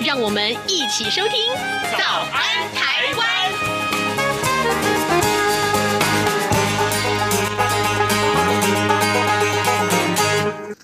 [0.00, 1.32] 对，让我们一起收听
[1.98, 3.26] 《早安台湾》。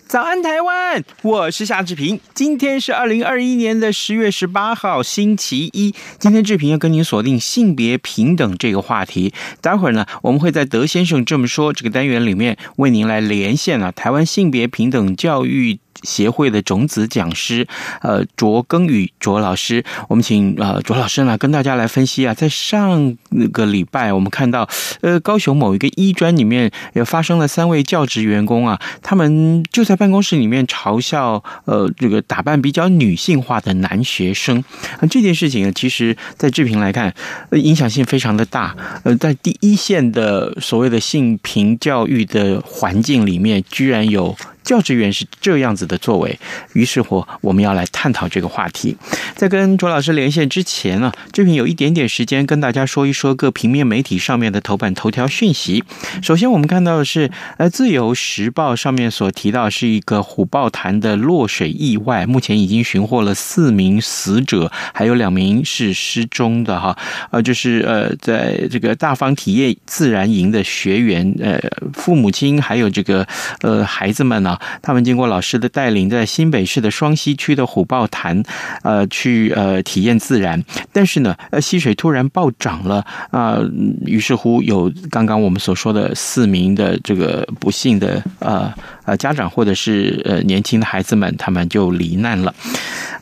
[0.08, 1.02] 早安，台湾！
[1.22, 2.18] 我是夏志平。
[2.32, 5.94] 今天是二零二一年的十月十八号，星期一。
[6.18, 9.34] 今天志平要跟您锁定性别平等这个话题。
[9.60, 17.66] 待会儿呢，我们会在德先生这么说这个单元里面为您来连线啊，台湾性别平等教育协会的种子讲师，
[18.02, 23.16] 呃，卓耕宇卓老师，我们请呃卓老师呢跟大家来分析啊，在上
[23.52, 24.68] 个礼拜我们看到，
[25.00, 34.62] 呃，高雄某一个医专里面也发生了三位教职员工啊，他们就在办公室里面嘲笑呃这个打扮比较女性化的男学生，
[35.00, 37.14] 呃，这件事情呢，其实在志平来看，
[37.50, 44.36] 呃，影响性非常的大，呃，在第一线的所谓的性平教育的环境里面，居然有。
[44.66, 46.38] 教职员是这样子的作为，
[46.72, 48.96] 于是乎我们要来探讨这个话题。
[49.36, 55.84] 在跟卓老师连线之前呢，这边有一点点时间跟大家说一说各平面媒体上面的头版头条讯息。
[56.20, 66.98] 首先，我们看到的是，呃，《自由时报》上面所提到是一个虎豹潭的落水意外，目前已经寻获了四名死者，还有两名是失踪的哈。
[67.30, 71.56] 呃，就是呃，在这个大方体验自然营的学员，呃，
[71.92, 73.24] 父母亲还有这个
[73.60, 74.55] 呃孩子们呢。
[74.82, 78.42] 他们经过老师的带领，在新北市的双溪区的虎豹潭，
[78.82, 80.62] 呃，去呃体验自然。
[80.92, 83.58] 但是呢，呃，溪水突然暴涨了啊，
[84.04, 88.72] 于是乎有刚刚我们所说的四名的这个不幸的呃
[89.04, 92.54] 呃家长或者是呃年轻的孩子们，他们就罹难了。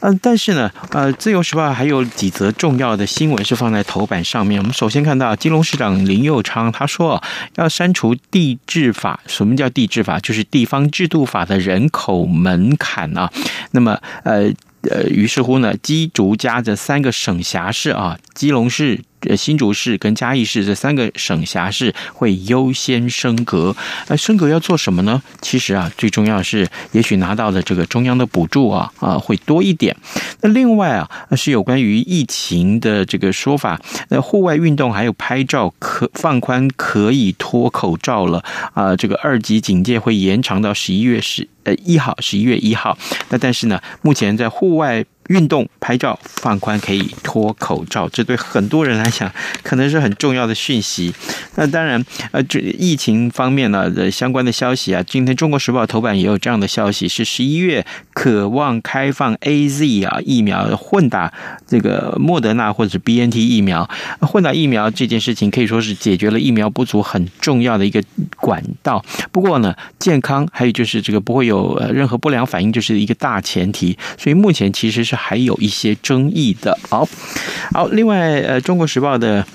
[0.00, 4.60] 嗯、但是呢，呃，《自由时报》还有几则重要的新闻是放在头版上面。
[4.60, 7.22] 我们首先看到金融市长林佑昌他说
[7.56, 9.18] 要删除地制法。
[9.26, 10.18] 什么叫地制法？
[10.20, 13.30] 就是地方制度法的人口门槛啊。
[13.72, 14.52] 那么，呃
[14.90, 19.00] 呃，于是乎呢，基竹家这三个省辖市啊，基隆市。
[19.38, 23.74] 新竹市跟嘉义市这三个省辖市会优先升格，
[24.06, 25.22] 呃，升格要做什么呢？
[25.40, 29.96] 其实啊，最重要是，也许拿到的这个中央的补助啊啊会多一点。
[30.44, 38.44] 那另外啊，是有关于疫情的这个说法，那，户外运动还有拍照可放宽可以脱口罩了
[38.74, 42.96] 啊，这个二级警戒会延长到十一月十呃一号，十一月一号。
[43.30, 45.02] 那但是呢，目前在户外。
[45.28, 49.30] 运动拍照放宽可以脱口罩，这对很多人来讲
[49.62, 51.14] 可能是很重要的讯息。
[51.54, 61.32] 那当然，呃，这疫情方面呢的相关的消息啊，今天《中国时报》头版也有这样的消息，是十一月渴望开放 AZ 啊疫苗混打
[61.66, 63.88] 这个莫德纳或者是 BNT 疫苗
[64.20, 68.02] 混打疫苗这件事情，可以说是解决了疫苗不足很重要的一个
[68.36, 69.02] 管道。
[69.32, 73.96] 不过呢，健康还有就是这个不会有任何不良反应，就是一个大前提。
[74.18, 75.13] 所以目前其实是。
[75.14, 77.08] 还有一些争议的，好，
[77.72, 79.46] 好，另外，呃，《中国时报》的。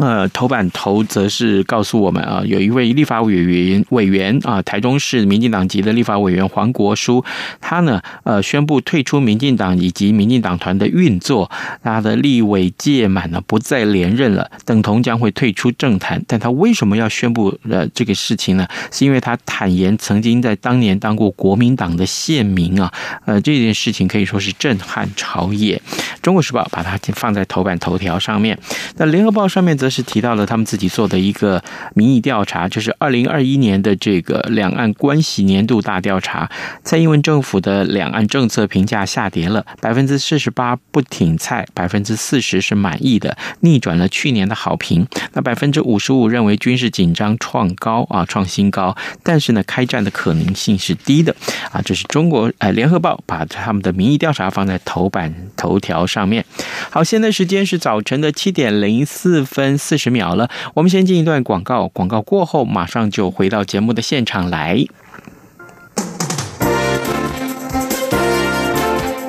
[0.00, 7.22] 呃，头版头则是告诉我们啊，有一位立法委员委员啊，台中市民进党籍的立法委员黄国书，
[7.60, 11.50] 他呢呃宣布退出民进党以及民进党团的运作，
[11.84, 16.24] 他的立委届满呢不再连任了，等同将会退出政坛。
[16.26, 18.66] 但他为什么要宣布呃这个事情呢？
[18.90, 22.90] 是因为他坦言曾经在当年当过国民党的县民啊，
[23.26, 25.78] 呃这件事情可以说是震撼朝野。
[26.22, 28.58] 中国时报把它放在头版头条上面，
[28.96, 29.89] 那联合报上面则。
[29.90, 31.62] 是提到了他们自己做的一个
[31.94, 36.48] 民意调查，就是二零二一年的这个两岸关系年度大调查。
[36.84, 45.06] 蔡英文政府的两岸政策评价下跌了，百分之四十八不挺蔡，百分之四十是满意的，逆转了去年的好评。
[45.32, 51.34] 那百分之五十五认为军事紧张创高啊，创新高，但是呢，开战的可能性是低的
[51.72, 51.80] 啊。
[51.84, 56.44] 这是中国呃联合报把他们的民意调查放在头版头条上面。
[56.90, 59.78] 好，现在时间是早晨的七点零四分。
[59.80, 64.84] 四十秒了，我们先进一段广告，广告过后马上就回到节目的现场来。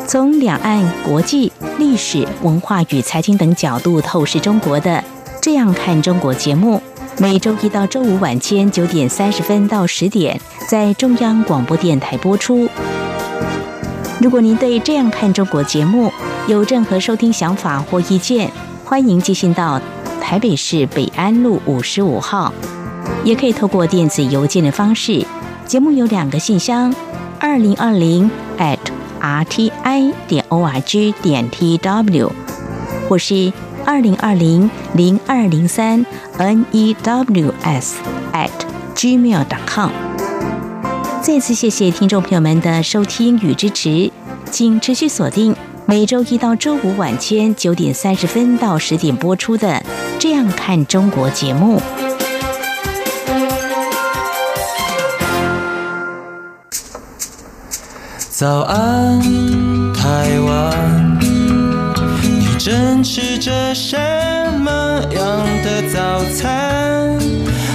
[0.06, 4.92] 从两岸、国际、历史文化与财经等角度透视中国的
[5.42, 6.82] 《这样看中国》节目，
[7.18, 10.38] 每周一到周五晚间九点三十分到十点
[10.68, 12.68] 在中央广播电台播出。
[14.20, 16.12] 如果您对《这样看中国》节目
[16.46, 18.52] 有任何收听想法或意见，
[18.92, 19.80] 欢迎寄信到
[20.20, 22.52] 台北市北安路五十五号，
[23.24, 25.26] 也可以透过电子邮件的方式。
[25.66, 26.94] 节目有两个信箱：
[27.40, 28.78] 二零二零 at
[29.22, 32.30] rti 点 org 点 tw，
[33.08, 33.54] 或是
[33.86, 36.06] 二零二零零二零三
[36.38, 37.94] news
[38.34, 38.52] at
[38.94, 39.90] gmail.com。
[41.22, 44.12] 再次谢谢听众朋友们的收听与支持，
[44.52, 45.56] 请持续锁定
[45.92, 49.68] 每周一到周五晚间九点三十分到十点播出的
[50.18, 51.82] 《这样看中国》节目。
[58.30, 59.20] 早安，
[59.94, 61.20] 台湾，
[62.64, 63.98] 正吃着什
[64.60, 67.18] 么样的早餐？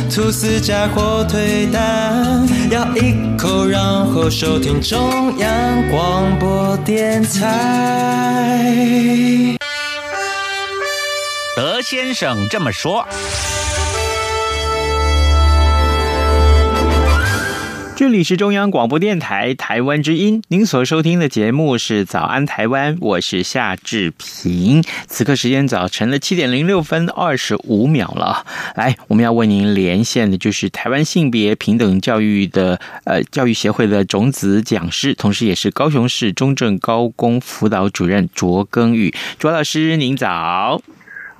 [0.08, 8.78] 吐司加火腿蛋，咬一口，然后收听中央广播电台。
[11.56, 13.04] 德先生这么说。
[17.96, 24.84] 这里是中央广播电台台湾之音，您所收听的节目是《早安台湾》，我是夏志平。
[25.06, 28.44] 此刻时间早晨的七点零六分二十五秒了。
[28.74, 39.14] 来，我们要为您连线的就是台湾性别平等教育的呃教育协会的种子讲师，同时也是高雄市中正高工辅导主任卓耕予。
[39.38, 40.82] 卓老师，您早。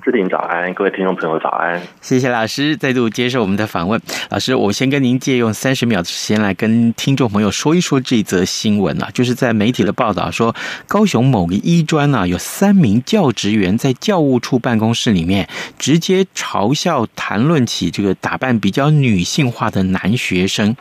[0.07, 4.01] 志平早安，各位听众朋友早安，谢谢老师再度接受我们的访问。
[4.29, 10.55] 老师，我先跟您借用三十秒的时间来跟听众朋友说一说这则新闻啊，就是在媒体的报道说，
[10.87, 20.73] 高雄某个医专啊，有三名教职员在教务处办公室里面直接嘲笑谈论起这个打扮比较女性化的男学生，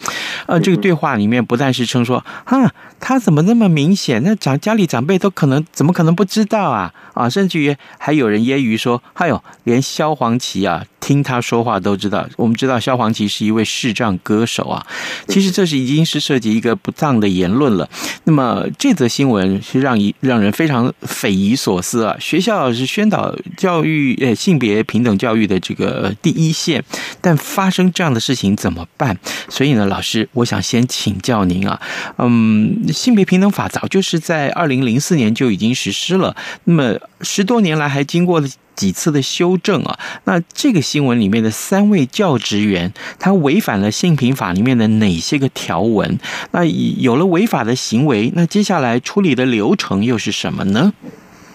[0.46, 4.22] 呃，这个对话里面不但是称说，哈，他怎么那么明显？
[4.22, 6.92] 那长家里长辈都可能怎么可能不知道啊？
[7.14, 9.02] 啊，甚至于还有人揶揄说。
[9.12, 12.28] 还有，连萧煌奇啊，听他说话都知道。
[12.36, 14.86] 我们知道萧煌奇是一位视障歌手啊。
[15.28, 17.88] 其实这是已经是涉及一个不当的言论了。
[18.24, 22.16] 那么这则新闻是让一让人非常匪夷所思啊。
[22.20, 26.84] 学校是宣导教育呃性别平等教育的这个第一线，
[27.22, 29.16] 但发生这样的事情怎么办？
[29.48, 31.80] 所以呢，老师，我想先请教您啊。
[32.18, 36.36] 嗯，性别平等法早就是在二零零四年就已经实施了。
[36.64, 38.48] 那么十多年来还经过了。
[38.76, 46.18] 几次的修正啊，那这个新闻里面的三位教职员，他违反了性平法里面的哪些个条文？
[46.50, 50.92] 那有了违法的行为，那接下来处理的流程又是什么呢？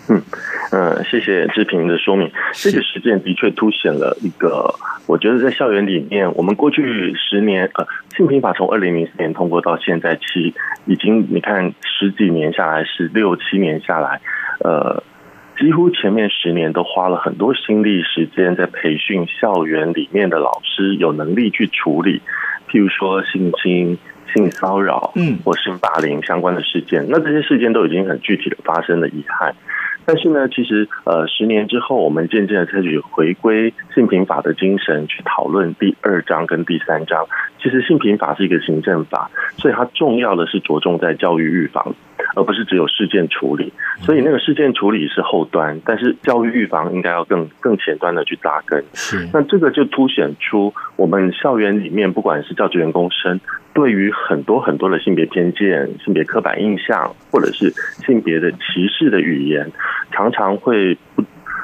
[0.08, 0.20] 嗯，
[0.72, 2.32] 呃，谢谢志平的说明。
[2.54, 4.74] 这个事件的确凸显了一个，
[5.06, 7.86] 我觉得在校园里面，我们过去十年，呃，
[8.16, 10.54] 性平法从二零零四年通过到现在，其
[10.86, 14.22] 已经你看十几年下来，十六七年下来，
[14.64, 15.04] 呃。
[15.60, 22.20] 几乎前面十年都花了很多心力时间在培训校园里面的老师有能力去处理，
[22.68, 23.96] 譬如说性侵、
[24.34, 27.06] 性骚扰，嗯，或性霸凌相关的事件。
[27.10, 29.54] 那这些事件都已经很具体的发生了遗憾。
[30.14, 37.26] 但是呢，其实呃，十年之后，我们渐渐的开始回归性平法的精神去讨论第二章跟第三章。
[37.62, 41.94] 其实性平法是一个行政法，所以它重要的是着重在教育预防。
[42.34, 48.82] 而不是只有事件处理，所以那个事件处理是后端，但是教育预防应该要更更前端的去扎根。
[48.94, 53.42] 是，那这个就凸显出我们校园里面，不管是教职员工生，
[53.74, 57.70] 对于很多很多的性别偏见、性别刻板印象，或者是
[58.06, 59.70] 性别的歧视的语言，
[60.12, 61.24] 常常会不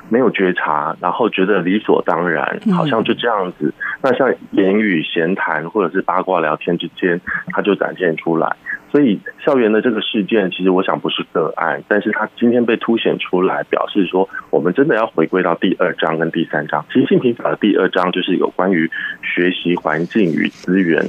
[0.10, 3.74] 没有觉察，然后觉得理所当然，好像就这样子。
[4.02, 8.56] 那像言语闲谈或者是八卦聊天之间，它就展现出来。
[8.90, 16.84] 所以校园的这个事件，其实我想不是个案，但是它今天被凸显出来，表示说我们真的要回归到第二章跟第三章。
[16.92, 18.90] 其实性平法的第二章就是有关于
[19.22, 21.04] 学习环境与资源，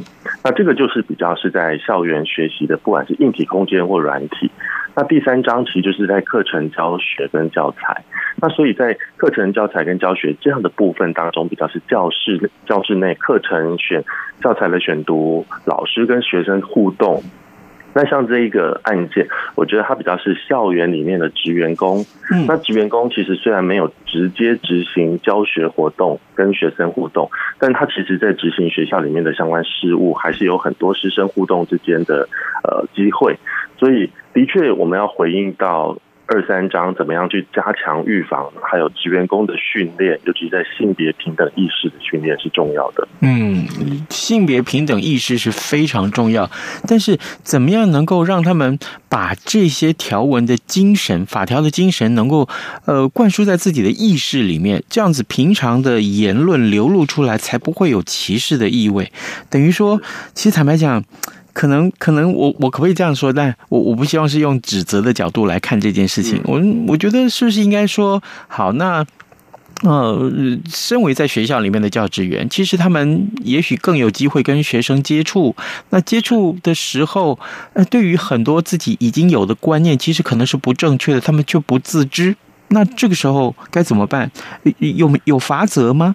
[0.44, 4.50] 那这个就是比较是在校园学习的，不管是硬体空间或软体。
[4.96, 8.04] 那第三章其实就是在课程教学跟教材。
[8.40, 14.02] 那所以在课程教材跟教学这样的部分当中，比较是教室教室内课程选
[14.42, 17.22] 教材的选读，老师跟学生互动。
[17.94, 22.04] 那像这一个案件，我觉得它比较是校园里面的职员工。
[22.30, 32.28] 嗯，那职员工其实虽然没有直接执行教学活动跟学生互动，但他其实在执行学校里面的相关事务，还是有很多师生互动之间的
[32.62, 33.36] 呃机会。
[33.78, 35.96] 所以，的确我们要回应到
[36.30, 43.08] 二三章怎么样去加强预防，还有职员工的训练，尤其在性别平等意识的训练是重要的。
[43.20, 43.66] 嗯，
[44.10, 46.50] 性别平等意识是非常重要，
[46.86, 52.46] 但是怎么样能够让他们把这些条文的精神、法条的精神，能够
[52.84, 59.10] 呃灌输在自己的意识里面，这样子平常的言论流露出来，才不会有歧视的意味。
[59.48, 59.98] 等于说，
[60.34, 61.02] 其实坦白讲。
[61.58, 63.32] 可能可能我我可不可以这样说？
[63.32, 66.40] 但我我不希望是用指责的角度来看这件事情。
[66.44, 68.70] 我我觉得是不是应该说好？
[68.74, 69.04] 那
[69.82, 70.30] 呃，
[70.70, 75.56] 身为在学校里面的教职员，其实他们也许更有机会跟学生接触。
[75.90, 77.36] 那接触的时候，
[77.72, 82.36] 呃，对于很多自己已经有的观念，其实可能是不正确的，他们却不自知。
[82.68, 84.30] 那这个时候该怎么办？
[84.78, 86.14] 有有罚则吗？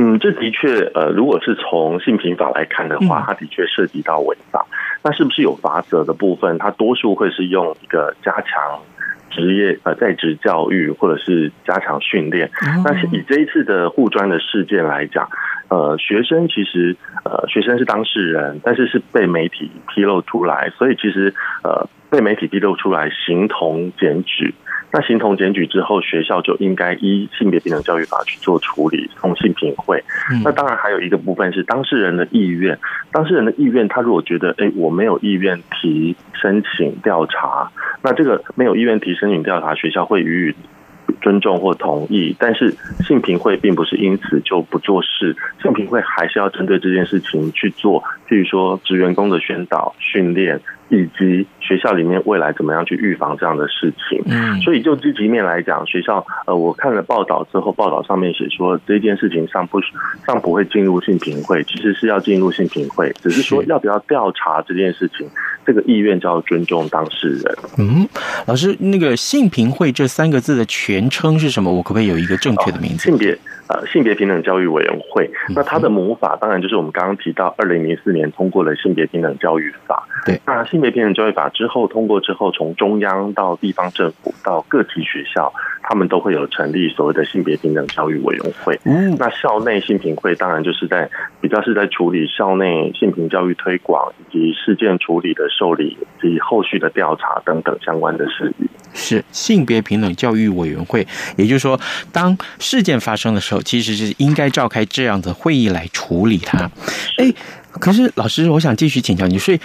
[0.00, 4.64] 嗯，这的确，呃，如果是从性平法来看的话，它的确涉及到违法。
[5.02, 6.56] 那是不是有罚则的部分？
[6.56, 8.80] 它多数会是用一个加强
[9.28, 12.48] 职业呃在职教育，或者是加强训练。
[12.84, 15.28] 那以这一次的护专的事件来讲，
[15.68, 24.54] 呃，学生其实呃学生是当事人，但是是被媒体披露出来，所以其实呃被媒体披露出来，形同检举。
[24.90, 30.02] 那形同检举之后，学校就应该依性别平等教育法去做处理，从性平会。
[30.42, 32.78] 那当然还有一个部分是当事人的意愿，
[33.12, 37.70] 当事人的意愿，他如果觉得，哎，我没有意愿提申请调查，
[38.02, 42.34] 那这个没有意愿提申请调查，学校会予以尊重或同意。
[42.38, 50.58] 但是性平会并不是因此就不做事，性平会还是要针对这件事情去做，譬如说职员工的宣导训练。
[50.88, 54.22] 以及学校里面未来怎么样去预防这样的事情？
[54.26, 59.80] 嗯，所以就积极面来讲，学校呃，我看了报道之后，报道上面写说这件事情上不
[60.26, 65.28] 上不会进入性平会，其实是要进入性平会，只是说要不要调查这件事情，
[65.66, 67.58] 这个意愿就要尊重当事人。
[67.78, 68.08] 嗯，
[68.46, 71.72] 老师，那个性平会这三个字的全称是什么？
[71.72, 73.04] 我可不可以有一个正确的名字？
[73.04, 73.38] 性别。
[73.68, 80.08] 呃，性别平等教育委员会，那它的母法当然就是我们刚刚提到，二零零四年通过了性别平等教育法。
[80.24, 88.78] 对，那性别平等教育法之后通过之后，从中央到地方政府到各级学校，他们都会有成立所谓的性别平等教育委员会。
[88.84, 91.08] 嗯，那校内性平会当然就是在
[91.40, 98.68] 比较是在处理校内性平教育推广以及事件处理的受理及后续的调查等等相关的事宜。
[98.92, 101.78] 是性别平等教育委员会，也就是说，
[102.12, 106.70] 当事件发生的时候，其实是应该召开这样的会议来处理它。
[107.18, 107.32] 哎，
[107.72, 109.60] 可是老师，我想继续请教你，所以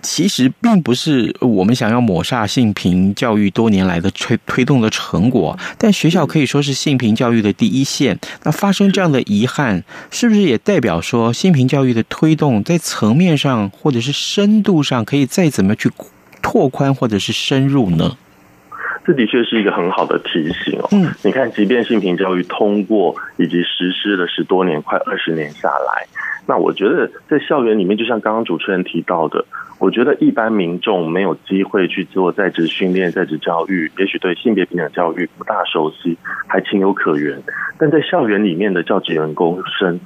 [0.00, 8.18] 其实并不是我们想要抹煞性平教育多年来的推推动的成果，但学校可以说是性平教育的第一线。
[8.44, 15.90] 那发生这样的遗憾，是不是也代表说性平教育的推动在层面上或者是深度上可以再怎么去
[16.40, 18.16] 拓宽或者是深入呢？
[19.04, 20.88] 这的确是一个很好的提醒哦。
[20.92, 26.06] 嗯，你看，即便性平教育通过以及实施了十多年，快二十年下来，
[26.46, 29.44] 那我觉得在校园里面，就像刚刚主持人提到的，
[29.78, 36.18] 我觉得一般民众没有机会去做在职训练、在职教育，也许对性别平等教育不大熟悉，
[36.48, 37.40] 还情有可原。
[37.78, 40.00] 但在校园里面的教职员工生，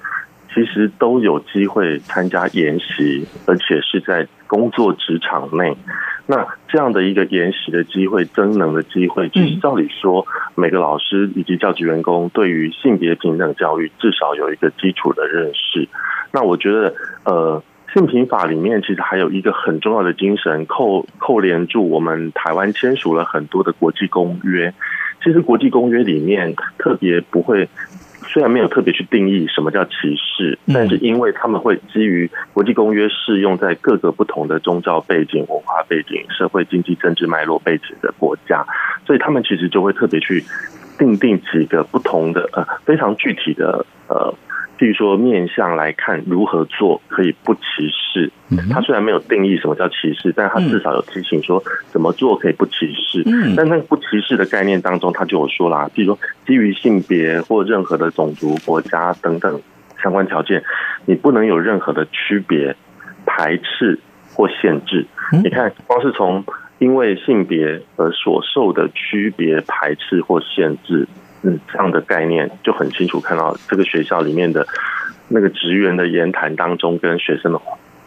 [0.54, 5.76] 其实都有机会参加研习，而且是在工作职场内。
[6.26, 10.26] 那这样的一个研习的机会、增能的机会，其实照理说，
[10.56, 15.88] 每个老师以及教职员工对于性别平等教育至少有一个基础的认识。
[16.32, 17.62] 那我觉得，呃，
[17.94, 24.74] 性平法里面其实还有一个很重要的精神，扣扣连住我们台湾签署了很多的国际公约。
[25.22, 27.68] 其实国际公约里面特别不会。
[28.26, 38.66] 虽然没有特别去定义什么叫歧视，但是因为他们会基于国际公约适用在各个不同的宗教背景、文化背景、社会经济政治脉络背景的国家，
[39.06, 40.44] 所以他们其实就会特别去
[40.98, 44.34] 定定几个不同的呃非常具体的呃。
[44.78, 48.30] 譬如说，面向来看如何做可以不歧视。
[48.70, 53.24] 他虽然没有定义什么叫歧视，但他至少有提醒说怎么做可以不歧视。
[53.56, 59.60] 但那个不歧视的概念当中，他就有说啦，譬如说基于性别或任何的种族、国家等等
[60.02, 60.62] 相关条件，
[61.06, 62.76] 你不能有任何的区别、
[63.24, 63.98] 排斥
[64.34, 65.06] 或限制。
[65.42, 66.44] 你看，光是从
[66.78, 71.08] 因为性别而所受的区别、排斥或限制。
[71.46, 74.66] 嗯，这样的概念就很清楚看到这个学校里面的
[75.28, 77.58] 那个职员的言谈当中，跟学生的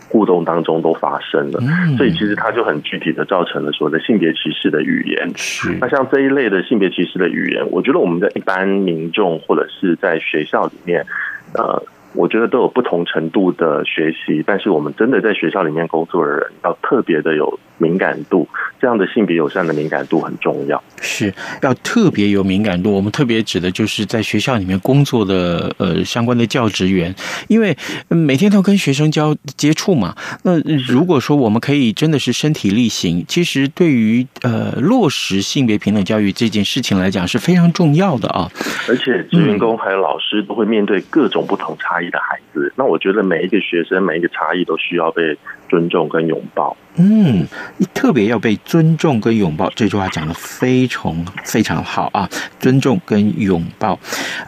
[0.10, 1.60] 互动当中都发生了，
[1.98, 5.32] 所以其实它就很具体的造成了所谓的性别歧视的语言。
[5.36, 11.06] 是，那像这一类的性别歧视的语言，我觉得我们的一般民众或者是在学校里面，
[11.54, 11.82] 呃。
[12.16, 18.48] 我觉得都有不同程度的学习，但是我们真的在学校里面工作的人，要特别的有敏感度，
[18.80, 22.92] 这样的性别友善的敏感度很重要，是要特别有敏感度。
[22.92, 27.14] 我们特别指的就是在学校里面工作的呃相关的教职员，
[27.48, 27.76] 因为
[28.08, 30.16] 每天都跟学生交接触嘛。
[30.44, 38.52] 那如果说我们可以真的是身体力行，其实对于呃落实性别平等教育这件事情来讲是非常重要的啊。
[38.88, 45.38] 而且职员工还有老师都会面对各种不同差异的孩子，那我觉得每一个学生每一个差异都需要被
[45.70, 46.76] 尊重跟拥抱。
[47.02, 51.16] 嗯，你特别要被尊重跟拥抱，这句话讲的非常
[51.46, 52.30] 非常好啊！
[52.60, 53.98] 尊重跟拥抱。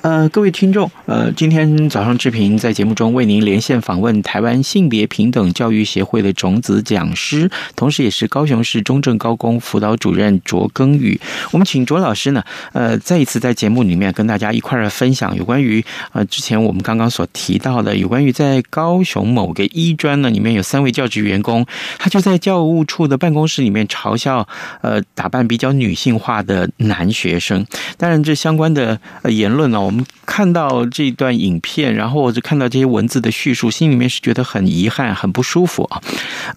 [0.01, 11.17] 呃，各位听众，呃，今天早上志平在节目中为您连线访问台湾性别平等教育协会的种子讲师，同时也是高雄市中正高工辅导主任卓耕宇。
[11.51, 12.43] 我们请卓老师呢，
[12.73, 15.81] 呃，再一次在节目里面跟大家一块儿分享有关于
[16.11, 21.65] 呃之前我们刚刚所提到的，有关于在高雄某个医专呢里面有三位教职员工，
[21.97, 24.45] 他就在教务处的办公室里面嘲笑，
[24.81, 27.65] 呃，打扮比较女性化的男学生。
[27.97, 36.01] 当然，这相关的言论呢，我们看到这段影片，然后我就看到这些文字的叙述，心里面是觉得很遗憾、很不舒服啊。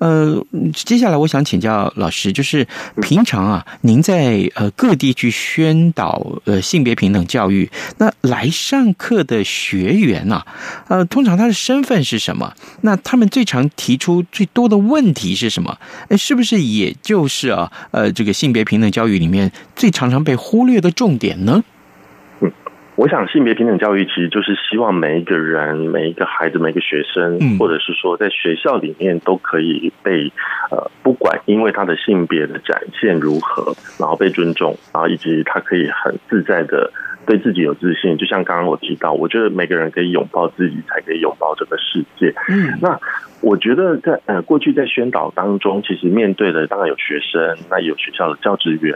[0.01, 2.67] 呃，接下来我想请教老师，就是
[3.03, 10.47] 平常啊，您在呃各地去宣导呃性别平等教育，那来上课的学员啊，
[10.89, 12.55] 呃，通常他的身份是什么？
[12.81, 15.74] 那他们最常提出最多的问题是什么？
[16.09, 21.63] 哎，是不是也就是啊，呃，这个性别平等教育里面最常常被忽略的重点呢？
[22.41, 22.53] 嗯，
[22.97, 30.33] 我想性别平等教育其实就是希望每一个人、每一个孩子、每一个学生，嗯、或者是说在学校里面都可以被
[30.71, 36.93] 呃，不管因为他的性别的展现如何，然后被尊重，然后以及他可以很自在的。
[37.27, 42.35] 对自己有自信，就像刚刚我提到，我觉得每个人可以拥抱自己，才可以拥抱这个世界。
[42.49, 42.99] 嗯，那
[43.41, 48.95] 我觉得在呃过去在宣导当中，其实面对的当然有学生，那有学校的教职员，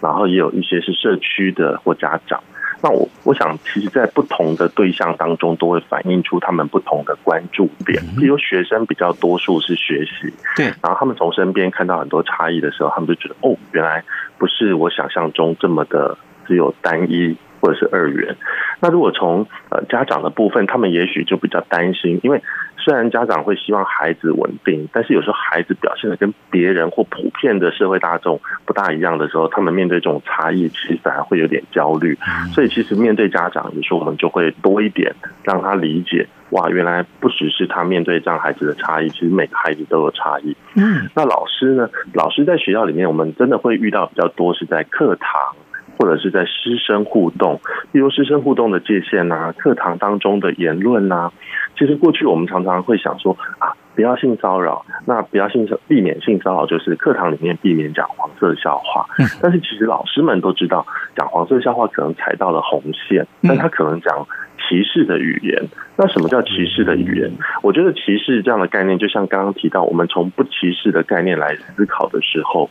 [0.00, 2.42] 然后也有一些是社区的或家长。
[2.82, 8.02] 那我我想，其实，在不同的对象当中，都会反映出他们不同的关注点。
[8.18, 14.04] 比如学生比较多数是学习，对，然后他们从身边看到很多差异的时候，他们就觉得哦，原来
[14.36, 17.34] 不是我想象中这么的只有单一。
[17.64, 18.36] 或者是二元，
[18.80, 22.42] 那如果从呃家长的部分，他们也许就比较担心，因为
[22.76, 32.18] 虽然家长会希望孩子稳定，但是有时候孩子表现的跟别人或普遍的社会大众不大一样的时候，他们面对这种差异，其实反而会有点焦虑。
[32.52, 40.54] 所以其实面对家长，有时候我们就会多一点让他理解，哇，原来不只是他面对这样孩子的差异，其实每个孩子都有差异。
[40.74, 41.88] 嗯，那老师呢？
[42.12, 45.56] 老师在学校里面，我们真的会遇到比较多是在课堂。
[45.98, 47.60] 或者是在师生互动，
[47.92, 51.32] 例如师生互动的界限啊，课堂当中的言论啊，
[51.78, 59.06] 其实过去我们常常会想说啊，不要性骚扰，那不要性避免性骚扰，就是课堂里面避免讲黄色笑话。
[59.40, 64.26] 但是其实老师们都知道，讲黄色笑话可能踩到了红线，但他可能讲
[64.58, 65.68] 歧视的语言。
[65.96, 67.30] 那什么叫歧视的语言？
[67.62, 72.68] 我觉得歧视这样的概念，就像刚刚提到，我们从不歧视的概念来思考的时候。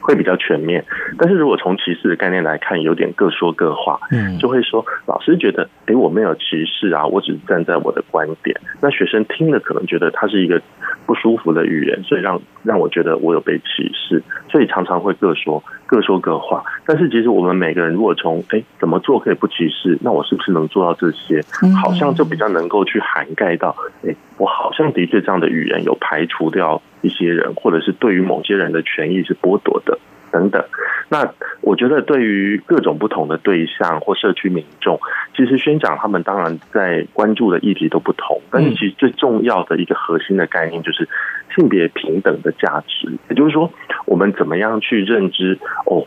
[0.00, 0.84] 会比较全面，
[1.18, 8.58] 但是如果从歧视的概念来看，有点各说各话，嗯，就会说老师觉得，诶，我没有歧视啊，我只是站在我的观点。
[8.80, 10.60] 那学生听了可能觉得他是一个
[11.06, 16.64] 不舒服的语言，所以让让我觉得我有被歧视，所以常常会各说各说各话。
[16.86, 21.44] 但是其实我们每个人如果从诶怎么做可以不歧视，那我是不是能做到这些？
[21.82, 26.80] 好像就比较能够去涵盖到，诶，我好像的确这样的语言有排除掉。
[27.02, 29.98] 一些人，或者是对于某些人的权益是剥夺的
[30.30, 30.64] 等等。
[31.08, 31.28] 那
[31.60, 35.00] 我觉得，对于各种不同的对象或社区民众，
[35.36, 41.08] 其实宣讲他们当然在关注的议题都不同，但是其实最重要的一个核心的概念就是
[41.56, 43.10] 性别平等的价值。
[43.28, 43.72] 也就是说，
[44.06, 46.06] 我们怎么样去认知哦？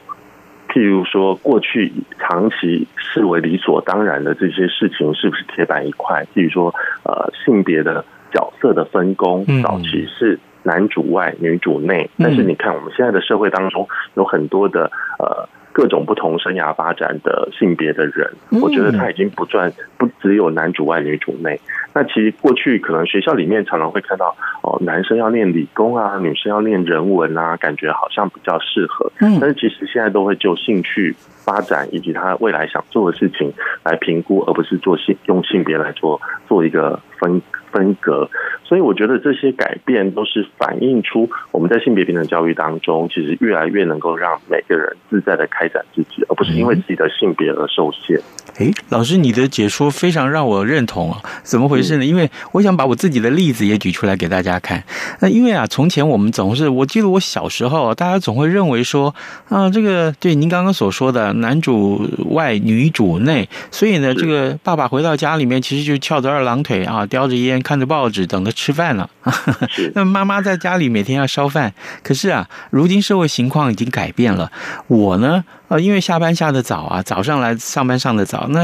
[0.69, 6.25] 譬如说，过去长期视为理所当然的这些事情，是不是铁板一块？
[6.34, 10.39] 譬如说，呃，性别的角色的分工，早期是。
[10.63, 21.60] 男主外女主内，但是你看我们现在的社会当中有很多的呃各种不同生涯发展的性别的人，我觉得他已经不赚不只有男主外女主内。
[21.95, 29.12] 那其实过去可能学校里面常常会看到哦，男生要念理工啊，女生要念人文啊，感觉好像比较适合。
[29.19, 33.52] 但是其实现在都会就兴趣发展以及他未来想做的事情
[33.84, 36.99] 来评估，而不是做性用性别来做做一个。
[37.24, 38.30] 分分隔。
[38.66, 48.20] 所以我觉得这些改变都是反映出我们在性别平等教育当中，其实越来越能够让每个人自在的开展自己，而不是因为自己的性别而受限。
[48.58, 51.22] 哎，老师，你的解说非常让我认同啊！
[51.44, 52.06] 怎么回事呢？
[52.06, 54.84] 因为我想把我自己的例子也举出来给大家看。
[55.20, 59.14] 那因为啊，从前我们总是，我记得我小时候，大家总会认为说
[59.50, 69.08] 啊，这个对您刚刚所说的男主外女主内，所以呢，这个爸爸回到家里面，其实就翘着二郎腿啊，叼着烟，看着报纸，等着吃饭了。
[69.93, 71.71] 那妈妈在家里每天要烧饭，
[72.02, 74.52] 可是啊，如今社会情况已经改变了。
[74.88, 75.45] 我呢？
[75.67, 78.63] 呃，因为下班下的早啊，早上来上班上的早，那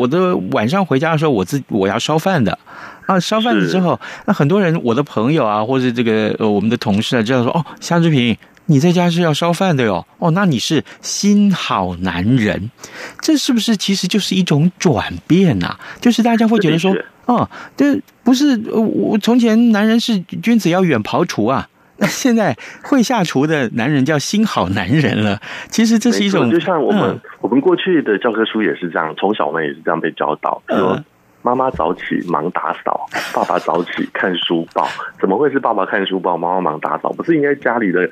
[0.00, 2.58] 我的晚上回家的时候，我自我要烧饭的
[3.06, 12.72] 啊，烧饭了之后，那很多人，我的朋友啊，或者这个呃我们的同事啊，这样说哦，夏志平，你在家是要烧饭的哟，哦，那你是新好男人，
[13.20, 15.76] 这是不是其实就是一种转变呐？
[16.00, 16.92] 就是大家会觉得说，
[17.26, 21.68] 哦，这不是我从前男人是君子要远庖厨啊。
[21.96, 25.40] 那现在会下厨的男人叫新好男人了。
[25.68, 31.00] 其实这是一种，就像我们、嗯、我们过去的教科书也是这样，从小我们也是这样被教导，说
[31.42, 34.88] 妈妈早起忙打扫，爸爸早起看书报。
[35.20, 37.12] 怎么会是爸爸看书报，妈妈忙打扫？
[37.12, 38.10] 不是应该家里的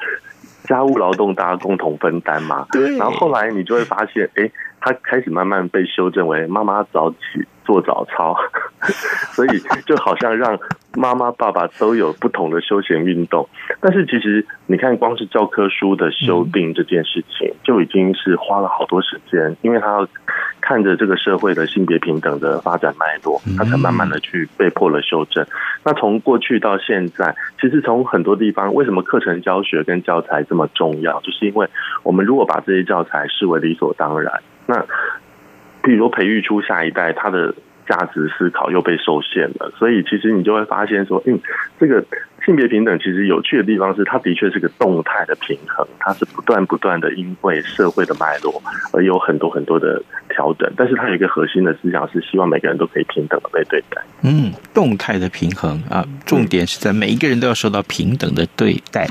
[0.63, 2.67] 家务劳动大家共同分担吗？
[2.71, 2.97] 对。
[2.97, 4.49] 然后后来你就会发现，哎，
[4.83, 7.17] 他开始慢慢被修正为妈妈早起
[7.65, 8.37] 做早操，
[9.33, 9.49] 所以
[9.87, 10.59] 就好像让。
[10.95, 13.49] 妈妈、爸爸都有不同的休闲运动，
[13.81, 20.07] 但是其实你看，光是教科书的修订这件事情，就已经是花了好多时间，因为他要
[20.61, 25.43] 看着这个社会的性别平等的发展脉络，他才慢慢的去被迫了修正。
[25.83, 31.19] 那从过去到现在，其实从很多地方，为什么课程教学跟教材这么重要？
[31.23, 31.67] 就是因为
[32.03, 34.43] 我们如果把这些教材视为理所当然，
[34.73, 34.87] 那
[35.83, 37.55] 比如培育出下一代，他的。
[37.85, 41.37] 价值思考又被受限了，所以其实你就会发现说，嗯，
[41.81, 42.03] 这个
[42.47, 50.01] 性别平等其实有趣的地方是，它的确是个动态的平衡，它是不断不断的因为社会的脉络而有很多很多的
[50.35, 54.03] 调整，但是它有一个核心的思想是希望每个人都可以平等的被对待。
[54.23, 59.09] 嗯，动态的平衡啊，重点是在每一个人都要受到平等的对待。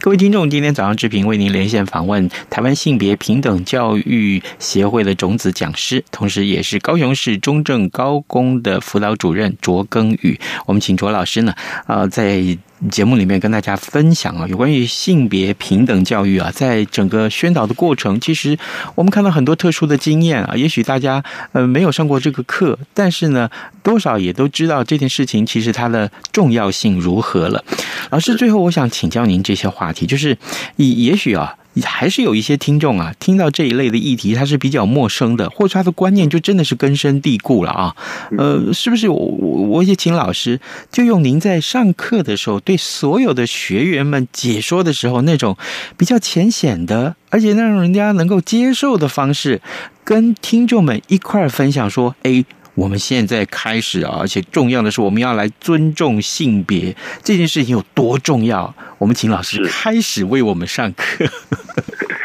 [0.00, 10.38] 各位听众，今天早上志平为您连线访问台湾性别平等教育协会的种子讲师，同时也是高雄市中正高工的辅导主任卓耕宇。
[10.66, 11.54] 我们请卓老师呢，
[11.86, 12.42] 呃，在
[12.90, 18.58] 节目里面跟大家分享啊，有关于性别平等教育啊，在整个宣导的过程，其实
[18.94, 20.54] 我们看到很多特殊的经验啊。
[20.60, 23.50] 也许大家呃没有上过这个课，但是呢，
[23.82, 27.64] 多少也都知道这件事情其实它的重要性如何了。
[28.10, 30.36] 老师，最后我想请教您这些话题，就是
[30.76, 31.56] 也也许啊。
[31.82, 37.96] 还是有一些听众啊，听到这一类的议题，他是比较陌生的，或者他的观念就真的是根深蒂固了啊。
[38.38, 45.56] 呃，是不是我我也请老师就用您在上课的时候对所有的学员们解说的时候那种
[45.96, 49.60] 比较浅显的，而且让人家能够接受的方式，
[50.04, 52.44] 跟听众们一块儿分享说，哎。
[52.74, 58.74] 我们现在开始啊，而且重要的是，我们要来尊重性别这件事情有多重要？
[58.98, 61.26] 我们请老师开始为我们上课。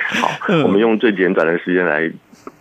[0.08, 0.31] 好，
[0.63, 2.10] 我们用最简短的时间来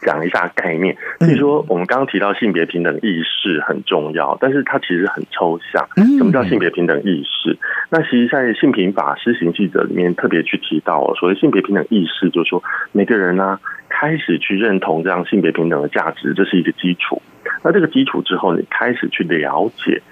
[0.00, 0.96] 讲一下概念。
[1.18, 5.86] 所以说，我们刚刚提到性别平等意识很重要，但是它其实很抽象。
[6.18, 7.56] 什么叫性别平等意识？
[7.90, 17.20] 那其实，在性平法施行细则里面特别去提到，所谓性别平等意识，就是说每个人呢开始去认同这样性别平等的价值，这是一个基础。
[17.62, 20.02] 那这个基础之后，你开始去了解，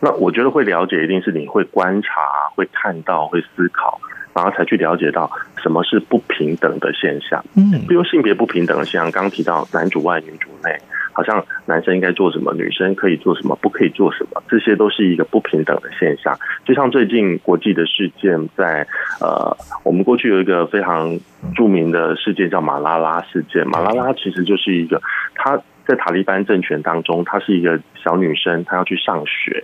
[0.00, 2.10] 那我觉得会了解，一定是你会观察、
[2.54, 4.00] 会看到、会思考，
[4.36, 5.30] 然后才去了解到
[5.62, 7.42] 什么是不平等的现象。
[7.56, 10.78] 嗯，比如性别不平等的现象，刚刚提到男主外女主内，
[11.12, 16.38] 好像男生应该做什么，女生可以做什么，不可以做什么，这些都是一个不平等的现象。
[16.64, 18.86] 就像最近国际的事件在，在
[19.20, 21.18] 呃，我们过去有一个非常
[21.54, 25.00] 著名的事件叫马拉拉事件，马拉拉其实就是一个
[25.34, 25.60] 他。
[25.88, 29.62] 在塔利班政权当中，她是一个小女生，她要去上学。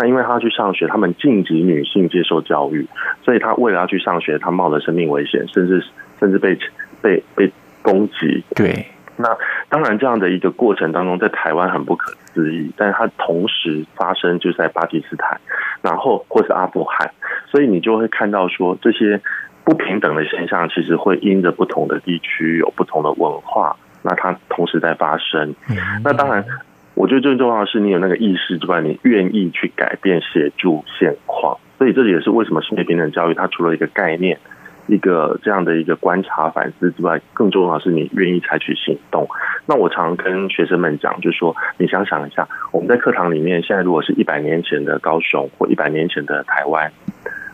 [0.00, 2.86] 那因为她要去上学，他们禁止女性接受教育，
[3.24, 5.84] 所以她为了要去上学，她冒着生命危险，甚至
[6.20, 6.56] 甚至被
[7.02, 7.50] 被被
[7.82, 8.44] 攻击。
[8.54, 9.36] 对，那
[9.68, 15.40] 当然这样的一个过程当中，在台湾很不可思议，但是它同时发生就是在巴基斯坦，
[15.82, 17.10] 然后或是阿富汗，
[17.50, 19.20] 所以你就会看到说，这些
[19.64, 23.74] 不平等的现象，其实会因着不同的地区有不同的文化。
[24.02, 25.52] 那它同时在发生，
[26.04, 26.44] 那当然，
[26.98, 31.56] 我觉得最重要的是你有那个意识之外，你愿意去改变、协助现况。
[31.78, 34.36] 所以这也是为什么性别平等教育它除了一个概念、
[34.88, 39.28] 一个这样的一个观察反思之外，更重要的是你愿意采取行动。
[39.64, 46.90] 那我常跟学生们讲，就是说，你想想一下，我们在课堂里面，现在如果是一百年前的高雄或一百年前的台湾，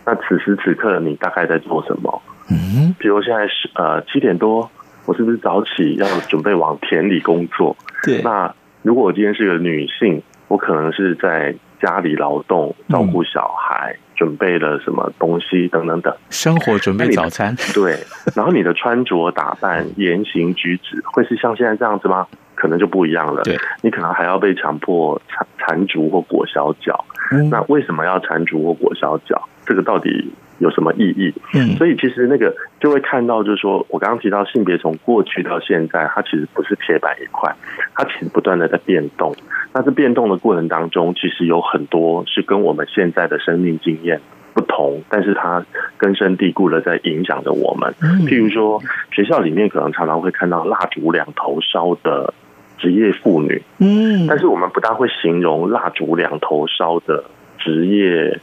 [0.06, 2.22] 那此时此刻你大概在做什么？
[2.50, 4.70] 嗯，比如现在是呃七点多，
[5.04, 7.76] 我是不是早起要准备往田里工作？
[8.02, 8.22] 对。
[8.22, 8.50] 那
[8.84, 13.92] 如果我今天是个女性，我可能是在家里劳动，照顾小孩。
[13.94, 17.52] 嗯准备了什么东西等等等，生活准备早餐。
[17.74, 17.98] 对，
[18.36, 22.24] 然后你的穿着打扮、言行举止，会是像现在这样子吗？
[22.54, 23.42] 可能就不一样了。
[23.42, 27.04] 对，你可能还要被强迫缠缠足或裹小脚。
[27.32, 27.50] 嗯。
[27.50, 29.48] 那为什么要缠足或裹小脚？
[29.66, 31.32] 这个到底有什么意义？
[31.54, 31.76] 嗯。
[31.76, 37.54] 所以其实那个就会看到，就是说我刚刚提到性别从过去到现在，它其实不是铁板一块，
[37.94, 39.34] 它其实不断的在变动。
[39.72, 44.20] 那这变动的过程当中，其实有很多是跟我们现在的生命经验
[44.52, 45.64] 不同，但是它
[45.98, 47.92] 根深蒂固的在影响着我们。
[48.26, 52.32] 譬如说，学校里面可能常常会看到蜡烛两头烧的
[52.78, 57.24] 职业妇女，嗯，但是我们不大会形容蜡烛两头烧的
[57.58, 58.38] 职业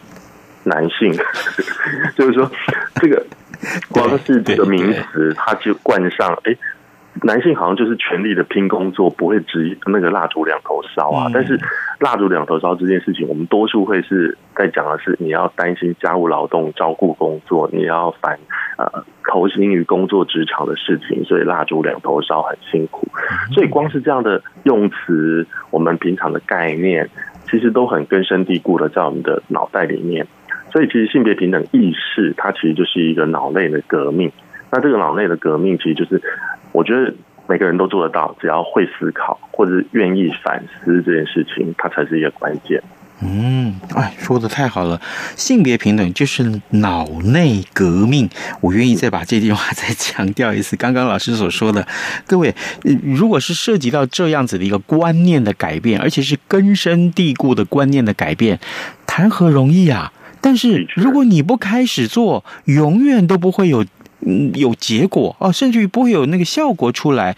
[0.63, 1.13] 男性，
[2.15, 2.49] 就是说，
[2.95, 3.25] 这个
[3.89, 6.55] 光是这个名词，它就冠上哎。
[7.23, 11.29] 男性好像就是全力的拼工作，不会只那个蜡烛两头烧啊。
[11.33, 11.59] 但是
[11.99, 18.39] 蜡烛两头烧这件事情，我们多数会是在讲的是你要担心家务劳动、照顾工作，你要反
[18.77, 23.05] 呃投心于工作职场的事情，所以蜡烛两头烧很辛苦。
[23.53, 27.09] 所以光是这样的用词，我们平常的概念
[27.49, 30.25] 其实都很根深蒂固的在我们的脑袋里面。
[30.71, 34.31] 所以其实性别平等意识，它其实就是一个脑内的革命。
[34.71, 36.21] 那这个脑内的革命，其实就是。
[36.73, 37.13] 我觉得
[37.47, 42.81] 每个人都做得到，只要会思考或者愿意反思这件事情，它才是一个关键。
[43.21, 45.01] 嗯，哎，说得太好了，
[45.35, 48.29] 性别平等就是脑内革命。
[48.61, 50.77] 我愿意再把这句话再强调一次。
[50.77, 51.85] 刚刚老师所说的，
[52.25, 52.55] 各位，
[53.03, 58.57] 如果是涉及到这样子的一个观念的改变，而且是根深蒂固的观念的改变，
[59.05, 60.13] 谈何容易啊！
[60.41, 63.85] 但是如果你不开始做，永远都不会有。
[64.23, 67.35] 嗯，有结果哦，甚至于不会有那个效果出来，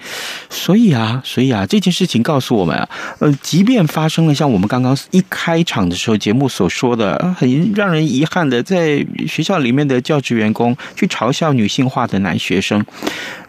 [0.50, 2.90] 所以啊，所以啊，这件事情告诉我们啊，
[3.20, 12.86] 呃，即便发生了像我们刚刚一开场的时候节目所说的，很让人遗憾的，在学校里面的教职员工去嘲笑女性化的男学生，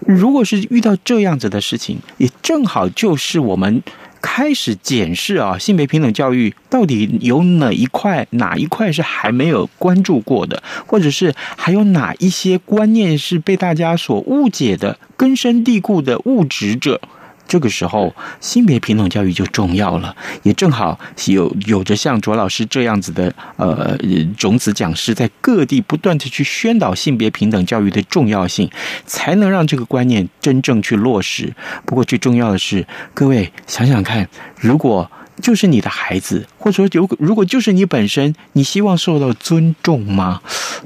[0.06, 3.82] 如果是遇到这样子的事情，也正好就是我们。
[4.26, 17.02] 开始检视啊，性别平等教育到底有哪一块，哪一块是还没有关注过的，或者是还有哪一些观念是被大家所误解的、根深蒂固的误植者。
[17.46, 23.96] 这个时候，性别平等教育就重要了，也正好有有着像卓老师这样子的呃
[24.36, 28.70] 种子讲师，在各地不断的去宣导性别平等教育的重要性，
[29.06, 31.54] 才能让这个观念真正去落实。
[31.84, 34.28] 不过最重要的是，各位想想看，
[34.58, 35.10] 如果。
[35.42, 40.40] 就是你的孩子，或者说有如果就是你本身，你希望受到尊重吗？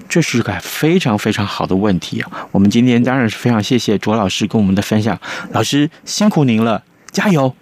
[0.08, 2.48] 这是个非常非常好的问题啊！
[2.52, 5.18] 我们今天当然是非常谢谢卓老师跟我们的分享，
[5.52, 7.54] 老师辛苦您了，加油！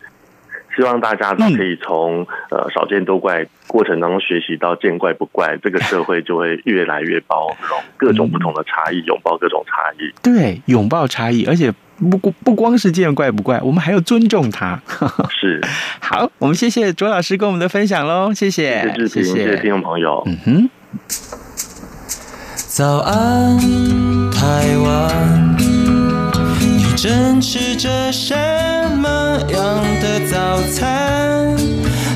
[0.76, 10.12] 希望大家都可以从、嗯、呃少见多怪过程当中学习到见怪不怪，这个社会就会越来越包容各种不同的差异，拥抱各种差异。
[10.22, 11.72] 对，拥抱差异，而且。
[11.98, 14.80] 不不不光是见怪不怪，我们还要尊重他。
[15.30, 15.60] 是，
[16.00, 20.22] 好，我们谢谢卓老师跟我们的分享喽，谢谢，谢谢，谢谢听众朋友。
[20.26, 20.70] 嗯哼。
[22.68, 23.58] 早安，
[24.30, 25.56] 台湾，
[26.60, 28.34] 你正吃着什
[28.98, 31.56] 么样的早餐？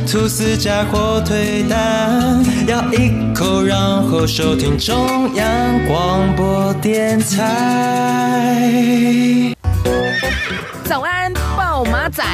[0.07, 5.47] 吐司加火腿蛋，咬一口，然后收听中央
[5.87, 8.61] 广播电台。
[10.91, 12.25] 早安，暴马仔。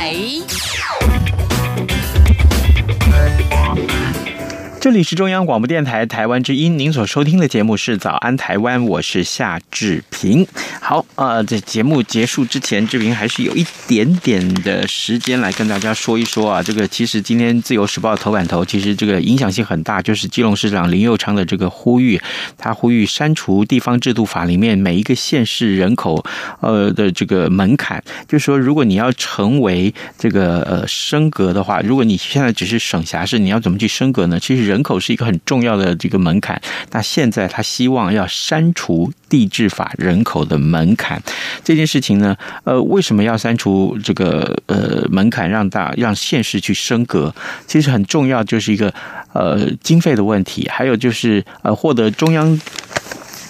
[4.86, 10.46] 这里是中央广播电台台湾之音，您所收听的节目是《早安台湾》，我是夏志平。
[10.80, 16.62] 好，呃，在节目结束之前，志平还是有一点点的时间来跟大家说一说啊。
[16.62, 22.20] 这个其实今天《自由时报》头版头，其实这个影响性很大，就是基隆市长林佑昌的这个呼吁，
[22.56, 26.24] 他呼吁删除地方制度法里面每一个县市人口
[26.60, 34.38] 呃的这个门槛，就是说，如果你要成为这个呃升格的话，如果你现在只是省辖市，你要怎么去升格呢？
[34.38, 34.75] 其实人。
[34.76, 36.60] 人口是一个很重要的这个门槛，
[36.90, 41.20] 那现在他希望要删除地质法人口的门槛
[41.64, 47.34] 这件事情呢，呃，为什么要删除这个呃门槛，让大让现实去升格？
[47.66, 48.92] 其实很重要，就是一个
[49.32, 52.60] 呃经费的问题，还有就是呃获得中央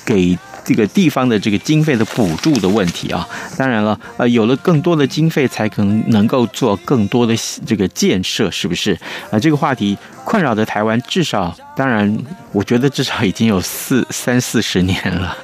[0.05, 3.27] 给这个地方的这个经费的补助的问题啊。
[3.57, 8.99] 当然了，呃，有了更多的经费，才可能能够做更多的这个建设，是不是？
[9.31, 12.19] 啊，这个话题困扰着台湾，至少，当然，
[12.53, 15.37] 我觉得至少已经有四三四十年了。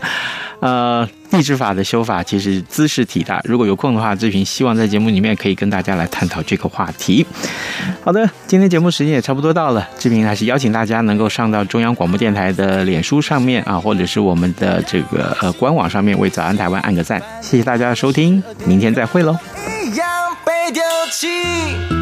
[0.62, 7.26] 呃，地质法的修法其实兹事体大，如果有空的话，志平希望在节目里面可以跟大家来探讨这个话题。
[8.04, 19.36] 好的，今天节目时间也差不多到了，志平还是邀请大家能够上到中央广播电台的脸书上面啊，或者是我们的这个呃官网上面为早安台湾按个赞，谢谢大家的收听，明天再会喽。
[19.84, 20.06] 一样
[20.44, 22.01] 被丢弃